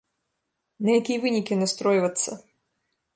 [0.87, 2.29] На якія вынікі настройвацца?